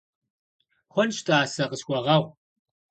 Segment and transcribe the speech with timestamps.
[0.93, 2.25] Хъунщ, тӀасэ, къысхуэгъэгъу.